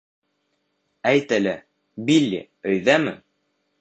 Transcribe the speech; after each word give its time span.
Әйт 1.11 1.35
әле, 1.39 1.53
Билли 2.09 2.41
өйҙәме? 2.73 3.15